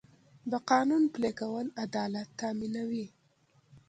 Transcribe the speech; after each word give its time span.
د 0.51 0.53
قانون 0.69 1.03
پلي 1.13 1.31
کول 1.39 1.67
عدالت 1.85 2.27
تامینوي. 2.39 3.07